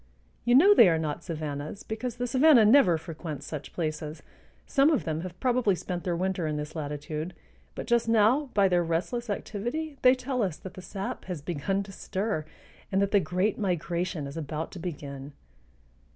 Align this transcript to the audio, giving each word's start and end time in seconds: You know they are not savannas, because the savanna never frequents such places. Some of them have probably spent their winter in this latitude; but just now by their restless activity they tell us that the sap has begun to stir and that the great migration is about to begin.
You 0.45 0.55
know 0.55 0.73
they 0.73 0.89
are 0.89 0.97
not 0.97 1.23
savannas, 1.23 1.83
because 1.83 2.15
the 2.15 2.25
savanna 2.25 2.65
never 2.65 2.97
frequents 2.97 3.45
such 3.45 3.71
places. 3.71 4.23
Some 4.65 4.89
of 4.89 5.03
them 5.03 5.21
have 5.21 5.39
probably 5.39 5.75
spent 5.75 6.05
their 6.05 6.15
winter 6.15 6.47
in 6.47 6.57
this 6.57 6.75
latitude; 6.75 7.35
but 7.75 7.85
just 7.85 8.09
now 8.09 8.49
by 8.55 8.67
their 8.67 8.83
restless 8.83 9.29
activity 9.29 9.99
they 10.01 10.15
tell 10.15 10.41
us 10.41 10.57
that 10.57 10.73
the 10.73 10.81
sap 10.81 11.25
has 11.25 11.43
begun 11.43 11.83
to 11.83 11.91
stir 11.91 12.45
and 12.91 12.99
that 12.99 13.11
the 13.11 13.19
great 13.19 13.59
migration 13.59 14.25
is 14.25 14.37
about 14.37 14.71
to 14.71 14.79
begin. 14.79 15.33